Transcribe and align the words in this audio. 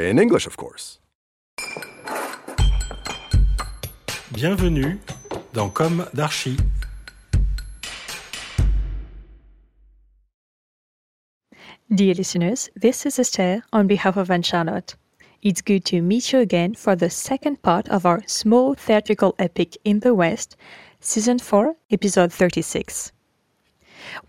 In 0.00 0.18
English, 0.18 0.46
of 0.46 0.56
course. 0.56 0.98
Bienvenue 4.32 4.98
dans 5.52 5.70
Comme 5.74 6.06
d'Archi. 6.14 6.56
Dear 11.94 12.14
listeners, 12.14 12.70
this 12.74 13.04
is 13.04 13.18
Esther 13.18 13.62
on 13.74 13.86
behalf 13.86 14.16
of 14.16 14.30
Anne 14.30 14.42
Charlotte. 14.42 14.94
It's 15.42 15.60
good 15.60 15.84
to 15.86 16.00
meet 16.00 16.32
you 16.32 16.38
again 16.38 16.74
for 16.74 16.96
the 16.96 17.10
second 17.10 17.60
part 17.60 17.86
of 17.88 18.06
our 18.06 18.22
small 18.26 18.74
theatrical 18.74 19.34
epic 19.38 19.76
in 19.84 20.00
the 20.00 20.14
West, 20.14 20.56
Season 21.00 21.38
4, 21.38 21.74
Episode 21.90 22.32
36. 22.32 23.12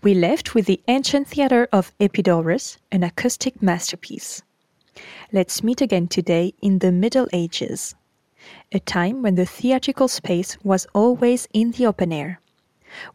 We 0.02 0.12
left 0.12 0.54
with 0.54 0.66
the 0.66 0.82
ancient 0.88 1.28
theater 1.28 1.66
of 1.72 1.92
Epidaurus, 1.98 2.76
an 2.90 3.02
acoustic 3.02 3.62
masterpiece. 3.62 4.42
Let's 5.32 5.62
meet 5.62 5.80
again 5.80 6.08
today 6.08 6.54
in 6.60 6.78
the 6.80 6.92
Middle 6.92 7.28
Ages, 7.32 7.94
a 8.70 8.80
time 8.80 9.22
when 9.22 9.34
the 9.34 9.46
theatrical 9.46 10.08
space 10.08 10.58
was 10.62 10.86
always 10.94 11.48
in 11.52 11.70
the 11.72 11.86
open 11.86 12.12
air. 12.12 12.40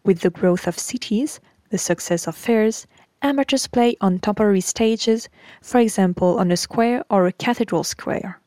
With 0.03 0.21
the 0.21 0.29
growth 0.29 0.67
of 0.67 0.79
cities, 0.79 1.39
the 1.69 1.77
success 1.77 2.27
of 2.27 2.35
fairs, 2.35 2.87
amateurs 3.21 3.67
play 3.67 3.95
on 4.01 4.19
temporary 4.19 4.61
stages, 4.61 5.29
for 5.61 5.79
example 5.79 6.39
on 6.39 6.51
a 6.51 6.57
square 6.57 7.03
or 7.09 7.27
a 7.27 7.31
cathedral 7.31 7.83
square. 7.83 8.39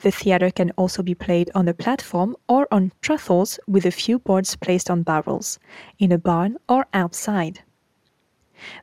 The 0.00 0.12
theater 0.12 0.50
can 0.50 0.70
also 0.72 1.02
be 1.02 1.14
played 1.14 1.50
on 1.54 1.66
a 1.66 1.74
platform 1.74 2.36
or 2.48 2.68
on 2.70 2.92
trestles 3.02 3.58
with 3.66 3.84
a 3.84 3.90
few 3.90 4.18
boards 4.18 4.54
placed 4.56 4.88
on 4.88 5.02
barrels, 5.02 5.58
in 5.98 6.12
a 6.12 6.18
barn 6.18 6.56
or 6.68 6.86
outside. 6.94 7.62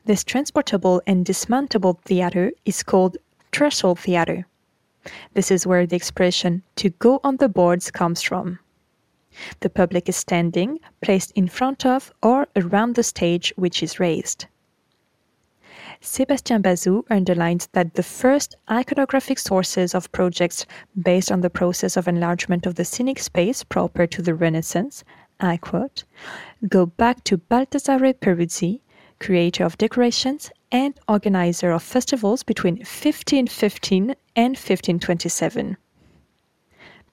This 0.04 0.22
transportable 0.22 1.02
and 1.06 1.24
dismountable 1.24 1.98
theater 2.04 2.52
is 2.64 2.82
called 2.82 3.16
threshold 3.54 4.00
theater. 4.00 4.46
This 5.34 5.50
is 5.50 5.66
where 5.66 5.86
the 5.86 5.96
expression 5.96 6.62
to 6.76 6.90
go 6.90 7.20
on 7.22 7.36
the 7.36 7.48
boards 7.48 7.90
comes 7.90 8.20
from. 8.20 8.58
The 9.60 9.70
public 9.70 10.08
is 10.08 10.16
standing, 10.16 10.80
placed 11.00 11.30
in 11.36 11.46
front 11.48 11.86
of 11.86 12.12
or 12.22 12.48
around 12.56 12.94
the 12.94 13.02
stage 13.02 13.52
which 13.56 13.82
is 13.82 14.00
raised. 14.00 14.46
Sébastien 16.00 16.62
Bazou 16.62 17.04
underlines 17.10 17.68
that 17.72 17.94
the 17.94 18.02
first 18.02 18.56
iconographic 18.68 19.38
sources 19.38 19.94
of 19.94 20.10
projects 20.12 20.66
based 21.00 21.30
on 21.30 21.40
the 21.40 21.50
process 21.50 21.96
of 21.96 22.08
enlargement 22.08 22.66
of 22.66 22.74
the 22.74 22.84
scenic 22.84 23.18
space 23.18 23.62
proper 23.62 24.06
to 24.06 24.20
the 24.20 24.34
Renaissance, 24.34 25.04
I 25.40 25.56
quote, 25.56 26.04
go 26.68 26.86
back 26.86 27.22
to 27.24 27.38
Baldassare 27.38 28.14
Peruzzi, 28.14 28.80
creator 29.20 29.64
of 29.64 29.78
decorations 29.78 30.50
and 30.74 30.98
organizer 31.08 31.70
of 31.70 31.84
festivals 31.84 32.42
between 32.42 32.74
1515 32.74 34.16
and 34.34 34.56
1527. 34.56 35.76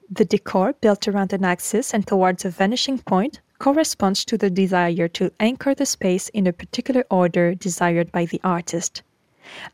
The 0.09 0.25
decor 0.25 0.73
built 0.73 1.07
around 1.07 1.31
an 1.31 1.45
axis 1.45 1.93
and 1.93 2.07
towards 2.07 2.43
a 2.43 2.49
vanishing 2.49 2.97
point 2.97 3.39
corresponds 3.59 4.25
to 4.25 4.35
the 4.35 4.49
desire 4.49 5.07
to 5.09 5.31
anchor 5.39 5.75
the 5.75 5.85
space 5.85 6.27
in 6.29 6.47
a 6.47 6.53
particular 6.53 7.05
order 7.11 7.53
desired 7.53 8.11
by 8.11 8.25
the 8.25 8.41
artist. 8.43 9.03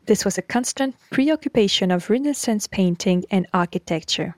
This 0.04 0.22
was 0.22 0.36
a 0.36 0.42
constant 0.42 0.94
preoccupation 1.10 1.90
of 1.90 2.10
Renaissance 2.10 2.66
painting 2.66 3.24
and 3.30 3.46
architecture. 3.54 4.36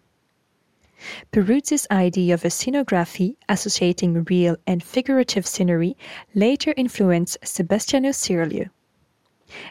Peruzzi's 1.33 1.89
idea 1.91 2.35
of 2.35 2.45
a 2.45 2.51
scenography 2.51 3.35
associating 3.49 4.23
real 4.31 4.57
and 4.65 4.81
figurative 4.81 5.45
scenery 5.45 5.97
later 6.37 6.73
influenced 6.77 7.39
Sebastiano 7.43 8.11
Serlio. 8.11 8.71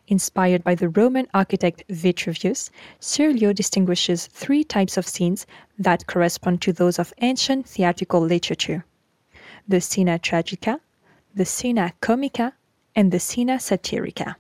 Inspired 0.08 0.64
by 0.64 0.76
the 0.76 0.90
Roman 0.90 1.28
architect 1.34 1.84
Vitruvius, 1.90 2.70
Serlio 3.00 3.54
distinguishes 3.54 4.28
three 4.28 4.64
types 4.64 4.98
of 4.98 5.08
scenes 5.08 5.46
that 5.78 6.08
correspond 6.08 6.62
to 6.62 6.74
those 6.74 7.00
of 7.00 7.14
ancient 7.20 7.68
theatrical 7.68 8.22
literature 8.22 8.86
the 9.68 9.80
scena 9.80 10.18
tragica, 10.18 10.80
the 11.36 11.46
scena 11.46 11.94
comica, 12.02 12.54
and 12.96 13.12
the 13.12 13.20
scena 13.20 13.58
satirica. 13.58 14.36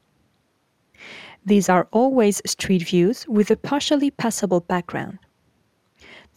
These 1.45 1.69
are 1.69 1.87
always 1.91 2.41
street 2.45 2.83
views 2.83 3.27
with 3.27 3.51
a 3.51 3.55
partially 3.55 4.11
passable 4.11 4.59
background. 4.59 5.19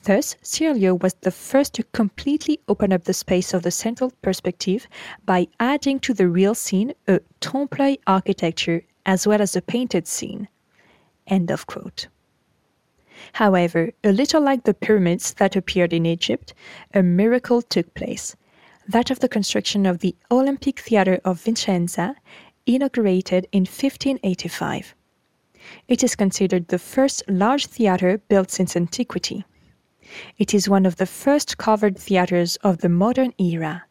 Thus, 0.05 0.37
Serlio 0.43 1.01
was 1.01 1.15
the 1.21 1.31
first 1.31 1.75
to 1.75 1.85
completely 1.93 2.61
open 2.67 2.93
up 2.93 3.05
the 3.05 3.15
space 3.15 3.55
of 3.55 3.63
the 3.63 3.71
central 3.71 4.13
perspective 4.21 4.87
by 5.25 5.49
adding 5.61 6.01
to 6.01 6.13
the 6.13 6.29
real 6.29 6.55
scene 6.55 6.93
a 7.07 7.21
trompe-l'œil 7.41 7.99
architecture 8.07 8.83
as 9.07 9.27
well 9.27 9.41
as 9.43 9.53
the 9.53 9.63
painted 9.63 10.07
scene. 10.07 10.49
End 11.27 11.51
of 11.51 11.67
quote. 11.67 12.09
However, 13.35 13.93
a 14.03 14.13
little 14.13 14.43
like 14.43 14.65
the 14.65 14.75
pyramids 14.75 15.35
that 15.35 15.57
appeared 15.57 15.93
in 15.93 16.07
Egypt, 16.07 16.55
a 16.93 17.03
miracle 17.03 17.63
took 17.63 17.95
place 17.95 18.37
that 18.89 19.11
of 19.11 19.21
the 19.21 19.29
construction 19.29 19.87
of 19.87 19.99
the 20.01 20.15
Olympic 20.31 20.81
Theatre 20.81 21.21
of 21.25 21.43
Vicenza, 21.43 22.15
inaugurated 22.67 23.47
in 23.53 23.63
1585. 23.63 24.95
It 25.89 26.03
is 26.03 26.17
considered 26.17 26.69
the 26.69 26.79
first 26.79 27.23
large 27.29 27.67
theatre 27.67 28.19
built 28.29 28.51
since 28.51 28.77
antiquity. 28.77 29.45
It 30.39 30.53
is 30.53 30.69
one 30.69 30.85
of 30.85 30.97
the 30.97 31.07
first 31.07 31.59
covered 31.59 31.97
theatres 31.97 32.57
of 32.57 32.79
the 32.79 32.89
modern 32.89 33.33
era. 33.39 33.85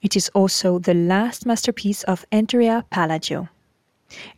It 0.00 0.16
is 0.16 0.28
also 0.30 0.78
the 0.78 0.94
last 0.94 1.44
masterpiece 1.44 2.04
of 2.04 2.24
Andrea 2.30 2.84
Palladio. 2.90 3.48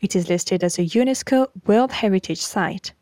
It 0.01 0.17
is 0.17 0.29
listed 0.29 0.65
as 0.65 0.79
a 0.79 0.85
UNESCO 0.85 1.49
World 1.67 1.93
Heritage 1.93 2.41
Site. 2.41 2.93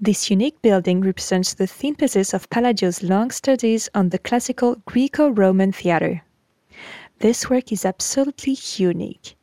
This 0.00 0.30
unique 0.30 0.60
building 0.62 1.00
represents 1.00 1.54
the 1.54 1.66
synthesis 1.66 2.32
of 2.32 2.48
Palladio's 2.50 3.02
long 3.02 3.30
studies 3.30 3.88
on 3.94 4.08
the 4.08 4.18
classical 4.18 4.76
Greco 4.86 5.28
Roman 5.28 5.72
theatre. 5.72 6.22
This 7.18 7.50
work 7.50 7.70
is 7.70 7.84
absolutely 7.84 8.56
unique. 8.76 9.36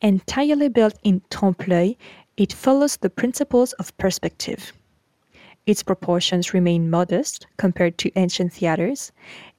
Entirely 0.00 0.68
built 0.68 0.98
in 1.02 1.22
trompe 1.30 1.66
l'oeil, 1.66 1.96
it 2.36 2.52
follows 2.52 2.96
the 2.96 3.10
principles 3.10 3.72
of 3.74 3.96
perspective. 3.98 4.72
Its 5.66 5.82
proportions 5.82 6.54
remain 6.54 6.88
modest 6.88 7.46
compared 7.56 7.98
to 7.98 8.12
ancient 8.16 8.52
theatres, 8.52 9.10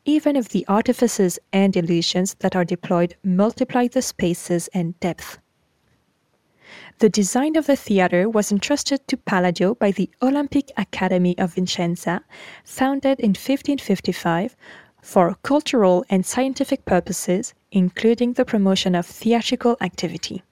even 0.05 0.37
if 0.37 0.49
the 0.49 0.65
artifices 0.67 1.37
and 1.51 1.75
illusions 1.75 2.35
that 2.39 2.55
are 2.55 2.63
deployed 2.63 3.15
multiply 3.23 3.87
the 3.87 4.01
spaces 4.01 4.69
and 4.73 4.97
depth. 5.01 5.37
The 6.99 7.09
design 7.09 7.55
of 7.55 7.67
the 7.67 7.75
theatre 7.75 8.27
was 8.27 8.51
entrusted 8.51 9.07
to 9.07 9.17
Palladio 9.17 9.75
by 9.75 9.91
the 9.91 10.09
Olympic 10.21 10.71
Academy 10.77 11.37
of 11.37 11.55
Vicenza, 11.55 12.21
founded 12.63 13.19
in 13.19 13.29
1555, 13.29 14.55
for 15.01 15.35
cultural 15.43 16.03
and 16.09 16.25
scientific 16.25 16.85
purposes, 16.85 17.53
including 17.71 18.33
the 18.33 18.45
promotion 18.45 18.95
of 18.95 19.05
theatrical 19.05 19.77
activity. 19.79 20.43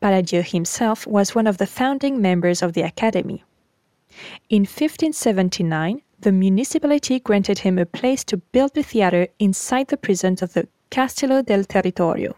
Palladio 0.00 0.42
himself 0.42 1.06
was 1.06 1.34
one 1.34 1.46
of 1.46 1.58
the 1.58 1.66
founding 1.66 2.20
members 2.20 2.62
of 2.62 2.74
the 2.74 2.82
Academy. 2.82 3.42
In 4.50 4.62
1579, 4.62 6.02
the 6.20 6.32
municipality 6.32 7.18
granted 7.18 7.60
him 7.60 7.78
a 7.78 7.86
place 7.86 8.22
to 8.24 8.36
build 8.36 8.74
the 8.74 8.82
theatre 8.82 9.28
inside 9.38 9.88
the 9.88 9.96
prisons 9.96 10.42
of 10.42 10.52
the 10.52 10.68
Castello 10.90 11.42
del 11.42 11.64
Territorio 11.64 12.36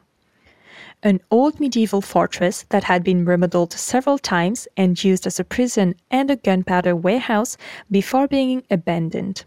an 1.05 1.21
old 1.31 1.61
medieval 1.61 2.01
fortress 2.01 2.65
that 2.71 2.85
had 2.85 3.05
been 3.05 3.27
remodeled 3.27 3.75
several 3.75 4.19
times 4.19 4.67
and 4.75 5.05
used 5.05 5.27
as 5.27 5.39
a 5.39 5.45
prison 5.45 5.95
and 6.11 6.31
a 6.31 6.37
gunpowder 6.37 6.97
warehouse 6.97 7.59
before 7.91 8.27
being 8.27 8.63
abandoned. 8.71 9.45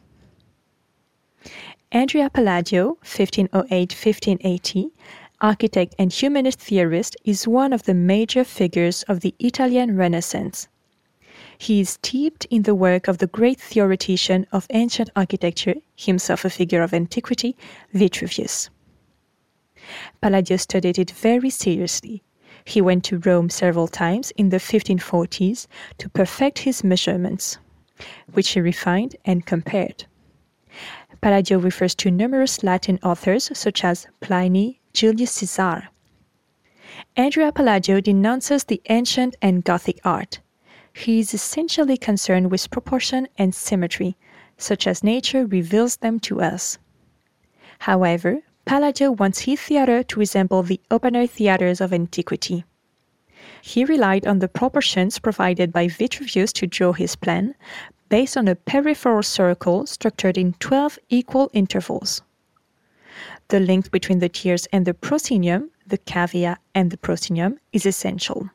Andrea 1.92 2.30
Palladio, 2.30 2.90
1508 3.02 3.92
1580, 3.92 4.92
architect 5.42 5.96
and 5.98 6.14
humanist 6.14 6.60
theorist, 6.60 7.18
is 7.26 7.48
one 7.48 7.74
of 7.74 7.84
the 7.84 7.94
major 7.96 8.44
figures 8.44 9.02
of 9.04 9.22
the 9.22 9.34
Italian 9.40 9.98
Renaissance. 9.98 10.68
He 11.58 11.80
is 11.80 11.90
steeped 11.92 12.46
in 12.52 12.64
the 12.64 12.76
work 12.76 13.08
of 13.08 13.18
the 13.18 13.26
great 13.26 13.60
theoretician 13.60 14.46
of 14.52 14.68
ancient 14.70 15.10
architecture, 15.16 15.76
himself 15.96 16.46
a 16.46 16.52
figure 16.52 16.84
of 16.84 16.94
antiquity, 16.94 17.56
Vitruvius. 17.94 18.70
Palladio 20.22 20.58
studied 20.58 21.00
it 21.00 21.12
very 21.12 21.50
seriously. 21.50 22.24
He 22.66 22.82
went 22.82 23.04
to 23.06 23.20
Rome 23.20 23.50
several 23.50 23.88
times 23.88 24.32
in 24.32 24.50
the 24.50 24.58
1540s 24.58 25.68
to 26.00 26.10
perfect 26.10 26.60
his 26.60 26.84
measurements, 26.84 27.58
which 28.34 28.50
he 28.50 28.60
refined 28.60 29.16
and 29.26 29.46
compared. 29.46 30.06
Palladio 31.22 31.58
refers 31.60 31.96
to 31.96 32.12
numerous 32.12 32.64
Latin 32.64 33.00
authors 33.04 33.50
such 33.58 33.84
as 33.84 34.08
Pliny, 34.20 34.80
Julius 34.94 35.32
Caesar. 35.32 35.88
Andrea 37.16 37.52
Palladio 37.52 38.02
denounces 38.02 38.64
the 38.64 38.82
ancient 38.90 39.36
and 39.42 39.64
Gothic 39.64 40.00
art. 40.04 40.40
He 40.94 41.20
is 41.20 41.34
essentially 41.34 41.98
concerned 41.98 42.52
with 42.52 42.70
proportion 42.72 43.28
and 43.38 43.54
symmetry, 43.54 44.18
such 44.58 44.88
as 44.88 45.04
nature 45.04 45.46
reveals 45.46 45.98
them 45.98 46.20
to 46.22 46.42
us. 46.42 46.78
However, 47.80 48.42
Palladio 48.68 49.12
wants 49.12 49.40
his 49.40 49.62
theatre 49.62 50.04
to 50.04 50.20
resemble 50.20 50.62
the 50.62 50.82
open 50.92 51.16
air 51.16 51.26
theatres 51.26 51.80
of 51.80 51.94
antiquity. 51.94 52.66
He 53.62 53.86
relied 53.86 54.28
on 54.28 54.40
the 54.40 54.50
proportions 54.50 55.20
provided 55.20 55.72
by 55.72 55.88
Vitruvius 55.88 56.52
to 56.52 56.68
draw 56.68 56.92
his 56.92 57.16
plan, 57.16 57.56
based 58.10 58.36
on 58.36 58.50
a 58.50 58.56
peripheral 58.56 59.24
circle 59.24 59.86
structured 59.86 60.38
in 60.38 60.52
12 60.60 61.00
equal 61.08 61.50
intervals. 61.54 62.22
The 63.48 63.62
link 63.62 63.90
between 63.90 64.20
the 64.20 64.28
tiers 64.28 64.68
and 64.74 64.86
the 64.86 64.94
proscenium, 64.94 65.72
the 65.88 66.00
cavea 66.00 66.58
and 66.76 66.92
the 66.92 66.98
proscenium, 66.98 67.62
is 67.72 67.86
essential. 67.86 68.50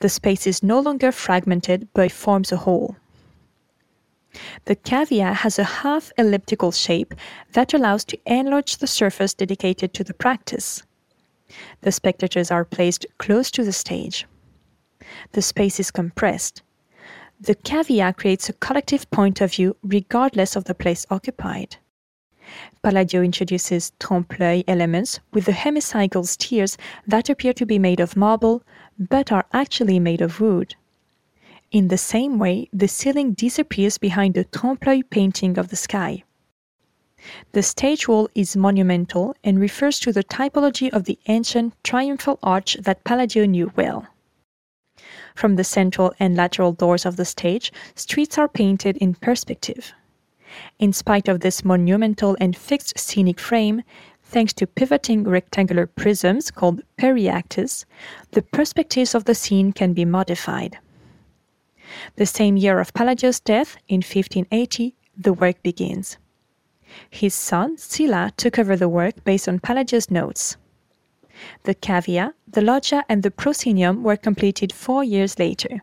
The 0.00 0.08
space 0.08 0.46
is 0.46 0.62
no 0.62 0.80
longer 0.80 1.12
fragmented 1.12 1.86
but 1.92 2.10
forms 2.12 2.50
a 2.50 2.56
whole. 2.56 2.96
The 4.66 4.76
cavea 4.76 5.34
has 5.34 5.58
a 5.58 5.64
half 5.64 6.12
elliptical 6.18 6.72
shape 6.72 7.14
that 7.52 7.74
allows 7.74 8.04
to 8.06 8.18
enlarge 8.26 8.76
the 8.76 8.86
surface 8.86 9.34
dedicated 9.34 9.94
to 9.94 10.04
the 10.04 10.14
practice. 10.14 10.82
The 11.80 11.92
spectators 11.92 12.50
are 12.50 12.64
placed 12.64 13.06
close 13.18 13.50
to 13.52 13.64
the 13.64 13.72
stage. 13.72 14.26
The 15.32 15.42
space 15.42 15.80
is 15.80 15.90
compressed. 15.90 16.62
The 17.40 17.54
cavea 17.54 18.16
creates 18.16 18.48
a 18.48 18.52
collective 18.54 19.10
point 19.10 19.40
of 19.40 19.52
view 19.52 19.76
regardless 19.82 20.56
of 20.56 20.64
the 20.64 20.74
place 20.74 21.06
occupied. 21.08 21.76
Palladio 22.82 23.22
introduces 23.22 23.92
trompe-l'œil 24.00 24.64
elements 24.66 25.20
with 25.32 25.44
the 25.44 25.52
hemicycle 25.52 26.24
tiers 26.36 26.76
that 27.06 27.28
appear 27.28 27.52
to 27.52 27.66
be 27.66 27.78
made 27.78 28.00
of 28.00 28.16
marble 28.16 28.62
but 28.98 29.30
are 29.30 29.46
actually 29.52 30.00
made 30.00 30.20
of 30.20 30.40
wood. 30.40 30.74
In 31.70 31.88
the 31.88 31.98
same 31.98 32.38
way, 32.38 32.68
the 32.72 32.88
ceiling 32.88 33.34
disappears 33.34 33.98
behind 33.98 34.32
the 34.32 34.44
trompe-l'œil 34.44 35.02
painting 35.10 35.58
of 35.58 35.68
the 35.68 35.76
sky. 35.76 36.24
The 37.52 37.62
stage 37.62 38.08
wall 38.08 38.30
is 38.34 38.56
monumental 38.56 39.36
and 39.44 39.60
refers 39.60 40.00
to 40.00 40.12
the 40.12 40.24
typology 40.24 40.88
of 40.90 41.04
the 41.04 41.18
ancient 41.26 41.74
triumphal 41.84 42.38
arch 42.42 42.78
that 42.80 43.04
Palladio 43.04 43.44
knew 43.44 43.70
well. 43.76 44.06
From 45.34 45.56
the 45.56 45.64
central 45.64 46.14
and 46.18 46.36
lateral 46.36 46.72
doors 46.72 47.04
of 47.04 47.16
the 47.16 47.26
stage, 47.26 47.70
streets 47.94 48.38
are 48.38 48.48
painted 48.48 48.96
in 48.96 49.14
perspective. 49.14 49.92
In 50.78 50.94
spite 50.94 51.28
of 51.28 51.40
this 51.40 51.66
monumental 51.66 52.34
and 52.40 52.56
fixed 52.56 52.98
scenic 52.98 53.38
frame, 53.38 53.82
thanks 54.22 54.54
to 54.54 54.66
pivoting 54.66 55.24
rectangular 55.24 55.86
prisms 55.86 56.50
called 56.50 56.80
periactes, 56.96 57.84
the 58.30 58.42
perspectives 58.42 59.14
of 59.14 59.24
the 59.24 59.34
scene 59.34 59.72
can 59.72 59.92
be 59.92 60.06
modified. 60.06 60.78
The 62.16 62.26
same 62.26 62.56
year 62.56 62.80
of 62.80 62.92
Palladio's 62.94 63.40
death, 63.40 63.76
in 63.88 63.98
1580, 63.98 64.94
the 65.16 65.32
work 65.32 65.62
begins. 65.62 66.18
His 67.10 67.34
son, 67.34 67.76
Silla, 67.76 68.32
took 68.36 68.58
over 68.58 68.76
the 68.76 68.88
work 68.88 69.22
based 69.24 69.48
on 69.48 69.58
Palladio's 69.58 70.10
notes. 70.10 70.56
The 71.64 71.74
cavea, 71.74 72.32
the 72.46 72.62
loggia, 72.62 73.04
and 73.08 73.22
the 73.22 73.30
proscenium 73.30 74.02
were 74.02 74.16
completed 74.16 74.72
four 74.72 75.04
years 75.04 75.38
later. 75.38 75.82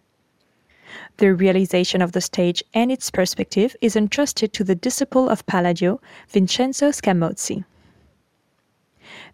The 1.18 1.34
realization 1.34 2.02
of 2.02 2.12
the 2.12 2.22
stage 2.22 2.64
and 2.74 2.92
its 2.92 3.12
perspective 3.12 3.76
is 3.82 3.96
entrusted 3.96 4.52
to 4.54 4.64
the 4.64 4.76
disciple 4.76 5.30
of 5.30 5.46
Palladio, 5.46 6.02
Vincenzo 6.28 6.90
Scamozzi. 6.90 7.64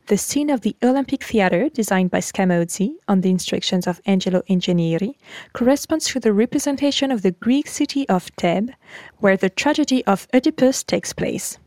The 0.08 0.18
scene 0.18 0.50
of 0.50 0.62
the 0.62 0.76
Olympic 0.84 1.24
Theatre, 1.24 1.70
designed 1.70 2.12
by 2.12 2.20
Scamozzi 2.20 2.96
on 3.08 3.22
the 3.22 3.30
instructions 3.30 3.88
of 3.88 4.02
Angelo 4.06 4.42
Ingegneri, 4.50 5.16
corresponds 5.54 6.08
to 6.08 6.20
the 6.20 6.34
representation 6.34 7.12
of 7.12 7.22
the 7.22 7.32
Greek 7.32 7.68
city 7.68 8.08
of 8.10 8.30
Thebes, 8.38 8.74
where 9.18 9.38
the 9.38 9.50
tragedy 9.50 10.04
of 10.06 10.28
Oedipus 10.34 10.84
takes 10.84 11.14
place. 11.14 11.58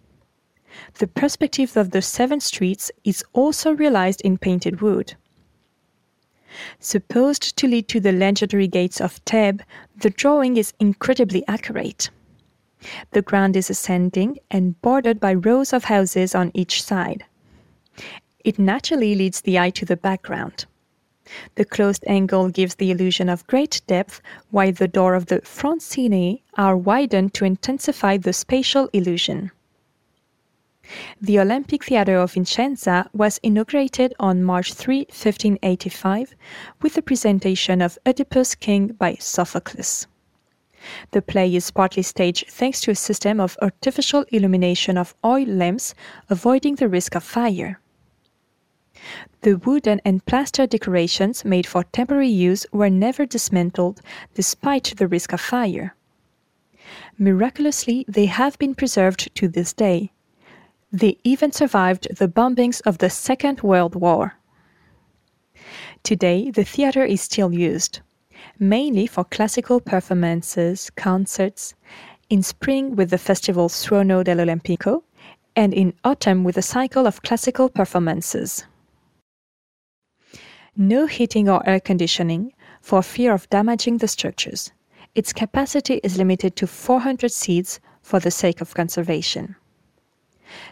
The 0.94 1.06
perspective 1.06 1.76
of 1.76 1.90
the 1.90 2.02
seven 2.02 2.40
streets 2.40 2.90
is 3.04 3.24
also 3.32 3.72
realized 3.72 4.20
in 4.22 4.38
painted 4.38 4.80
wood. 4.80 5.14
Supposed 6.78 7.56
to 7.56 7.66
lead 7.66 7.88
to 7.88 8.00
the 8.00 8.12
legendary 8.12 8.68
gates 8.68 9.00
of 9.00 9.14
Thebes, 9.26 9.64
the 9.96 10.10
drawing 10.10 10.56
is 10.56 10.72
incredibly 10.78 11.46
accurate. 11.48 12.10
The 13.12 13.22
ground 13.22 13.56
is 13.56 13.70
ascending 13.70 14.38
and 14.50 14.80
bordered 14.82 15.18
by 15.18 15.34
rows 15.34 15.72
of 15.72 15.84
houses 15.84 16.34
on 16.34 16.50
each 16.54 16.82
side. 16.82 17.24
It 18.44 18.58
naturally 18.58 19.14
leads 19.14 19.40
the 19.40 19.58
eye 19.58 19.70
to 19.70 19.86
the 19.86 19.96
background. 19.96 20.66
The 21.54 21.64
closed 21.64 22.04
angle 22.06 22.50
gives 22.50 22.74
the 22.74 22.90
illusion 22.90 23.30
of 23.30 23.46
great 23.46 23.80
depth, 23.86 24.20
while 24.50 24.72
the 24.72 24.86
door 24.86 25.14
of 25.14 25.26
the 25.26 25.40
front 25.40 25.80
scene 25.80 26.40
are 26.58 26.76
widened 26.76 27.32
to 27.34 27.46
intensify 27.46 28.18
the 28.18 28.34
spatial 28.34 28.90
illusion. 28.92 29.50
The 31.18 31.40
Olympic 31.40 31.84
Theatre 31.84 32.18
of 32.18 32.34
Vicenza 32.34 33.08
was 33.14 33.40
inaugurated 33.42 34.12
on 34.20 34.44
March 34.44 34.74
3, 34.74 35.06
1585, 35.08 36.34
with 36.82 36.92
the 36.92 37.02
presentation 37.02 37.80
of 37.80 37.98
Oedipus 38.04 38.54
King 38.54 38.88
by 38.88 39.14
Sophocles. 39.14 40.06
The 41.12 41.22
play 41.22 41.54
is 41.54 41.70
partly 41.70 42.02
staged 42.02 42.50
thanks 42.50 42.82
to 42.82 42.90
a 42.90 42.94
system 42.94 43.40
of 43.40 43.56
artificial 43.62 44.26
illumination 44.28 44.98
of 44.98 45.14
oil 45.24 45.46
lamps, 45.46 45.94
avoiding 46.28 46.74
the 46.74 46.90
risk 46.90 47.14
of 47.14 47.24
fire. 47.24 47.80
The 49.44 49.58
wooden 49.58 50.00
and 50.06 50.24
plaster 50.24 50.66
decorations 50.66 51.44
made 51.44 51.66
for 51.66 51.84
temporary 51.84 52.28
use 52.28 52.64
were 52.72 52.88
never 52.88 53.26
dismantled, 53.26 54.00
despite 54.32 54.94
the 54.96 55.06
risk 55.06 55.32
of 55.34 55.40
fire. 55.40 55.94
Miraculously, 57.18 58.06
they 58.08 58.26
have 58.26 58.58
been 58.58 58.74
preserved 58.74 59.34
to 59.34 59.48
this 59.48 59.72
day. 59.72 60.12
They 60.90 61.18
even 61.24 61.52
survived 61.52 62.16
the 62.16 62.28
bombings 62.28 62.80
of 62.86 62.98
the 62.98 63.10
Second 63.10 63.62
World 63.62 63.94
War. 63.94 64.38
Today, 66.02 66.50
the 66.50 66.64
theater 66.64 67.04
is 67.04 67.20
still 67.20 67.52
used, 67.52 68.00
mainly 68.58 69.06
for 69.06 69.24
classical 69.24 69.80
performances, 69.80 70.90
concerts, 70.90 71.74
in 72.30 72.42
spring 72.42 72.96
with 72.96 73.10
the 73.10 73.18
festival 73.18 73.68
Suono 73.68 74.24
dell'Olimpico, 74.24 75.02
and 75.54 75.74
in 75.74 75.94
autumn 76.04 76.44
with 76.44 76.56
a 76.56 76.62
cycle 76.62 77.06
of 77.06 77.22
classical 77.22 77.68
performances 77.68 78.64
no 80.76 81.06
heating 81.06 81.48
or 81.48 81.66
air 81.68 81.80
conditioning 81.80 82.52
for 82.80 83.02
fear 83.02 83.32
of 83.32 83.48
damaging 83.50 83.98
the 83.98 84.08
structures. 84.08 84.72
Its 85.14 85.32
capacity 85.32 86.00
is 86.02 86.18
limited 86.18 86.56
to 86.56 86.66
400 86.66 87.30
seats 87.30 87.80
for 88.02 88.18
the 88.20 88.30
sake 88.30 88.60
of 88.60 88.74
conservation. 88.74 89.56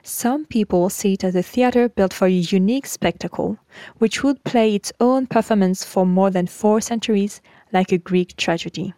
Some 0.03 0.45
people 0.45 0.91
see 0.91 1.15
it 1.15 1.25
as 1.25 1.35
a 1.35 1.43
theater 1.43 1.89
built 1.89 2.13
for 2.13 2.27
a 2.27 2.31
unique 2.31 2.87
spectacle, 2.87 3.59
which 3.99 4.23
would 4.23 4.45
play 4.45 4.75
its 4.75 4.93
own 5.01 5.27
performance 5.27 5.85
for 5.85 6.05
more 6.05 6.31
than 6.31 6.47
four 6.47 6.81
centuries, 6.81 7.41
like 7.73 7.93
a 7.93 7.99
Greek 7.99 8.37
tragedy. 8.37 8.95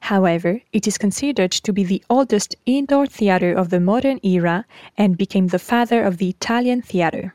However, 0.00 0.62
it 0.72 0.86
is 0.86 0.98
considered 0.98 1.52
to 1.52 1.72
be 1.72 1.84
the 1.84 2.02
oldest 2.08 2.56
indoor 2.64 3.06
theater 3.06 3.52
of 3.52 3.68
the 3.68 3.80
modern 3.80 4.20
era 4.22 4.64
and 4.96 5.18
became 5.18 5.48
the 5.48 5.58
father 5.58 6.02
of 6.02 6.16
the 6.16 6.30
Italian 6.30 6.82
theater. 6.82 7.34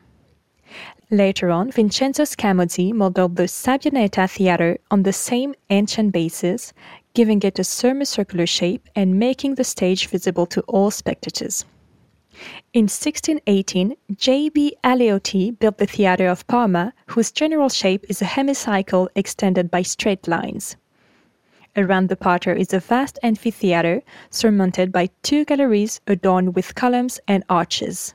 Later 1.12 1.50
on, 1.50 1.70
Vincenzo 1.70 2.22
Scamozzi 2.22 2.90
modeled 2.90 3.36
the 3.36 3.42
Sabbioneta 3.42 4.30
Theatre 4.30 4.78
on 4.90 5.02
the 5.02 5.12
same 5.12 5.54
ancient 5.68 6.10
basis, 6.10 6.72
giving 7.12 7.42
it 7.42 7.58
a 7.58 7.64
semicircular 7.64 8.46
shape 8.46 8.88
and 8.96 9.18
making 9.18 9.56
the 9.56 9.62
stage 9.62 10.06
visible 10.06 10.46
to 10.46 10.62
all 10.62 10.90
spectators. 10.90 11.66
In 12.72 12.84
1618, 12.84 13.94
J.B. 14.16 14.74
Aleotti 14.82 15.58
built 15.58 15.76
the 15.76 15.84
Theatre 15.84 16.28
of 16.28 16.46
Parma, 16.46 16.94
whose 17.08 17.30
general 17.30 17.68
shape 17.68 18.06
is 18.08 18.22
a 18.22 18.24
hemicycle 18.24 19.08
extended 19.14 19.70
by 19.70 19.82
straight 19.82 20.26
lines. 20.26 20.76
Around 21.76 22.08
the 22.08 22.16
Parterre 22.16 22.56
is 22.56 22.72
a 22.72 22.80
vast 22.80 23.18
amphitheatre 23.22 24.00
surmounted 24.30 24.90
by 24.90 25.10
two 25.22 25.44
galleries 25.44 26.00
adorned 26.06 26.56
with 26.56 26.74
columns 26.74 27.20
and 27.28 27.44
arches. 27.50 28.14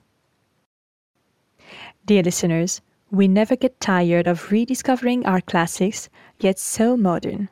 Dear 2.07 2.23
listeners, 2.23 2.81
we 3.11 3.27
never 3.27 3.55
get 3.55 3.79
tired 3.79 4.27
of 4.27 4.51
rediscovering 4.51 5.25
our 5.25 5.41
classics, 5.41 6.09
yet 6.39 6.59
so 6.59 6.97
modern. 6.97 7.49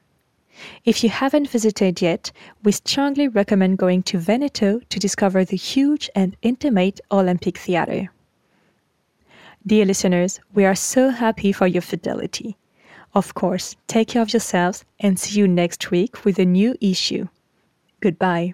If 0.85 1.03
you 1.03 1.09
haven't 1.09 1.49
visited 1.49 2.01
yet, 2.01 2.31
we 2.63 2.71
strongly 2.71 3.27
recommend 3.27 3.77
going 3.77 4.03
to 4.03 4.17
Veneto 4.17 4.79
to 4.89 4.99
discover 4.99 5.43
the 5.43 5.57
huge 5.57 6.09
and 6.15 6.35
intimate 6.41 7.01
Olympic 7.11 7.57
Theatre. 7.57 8.09
Dear 9.67 9.85
listeners, 9.85 10.39
we 10.53 10.63
are 10.65 10.75
so 10.75 11.09
happy 11.09 11.51
for 11.51 11.67
your 11.67 11.81
fidelity. 11.81 12.57
Of 13.13 13.33
course, 13.33 13.75
take 13.87 14.09
care 14.09 14.21
of 14.21 14.31
yourselves 14.31 14.85
and 14.99 15.17
see 15.17 15.39
you 15.39 15.47
next 15.47 15.91
week 15.91 16.23
with 16.23 16.37
a 16.37 16.45
new 16.45 16.75
issue. 16.81 17.27
Goodbye. 17.99 18.53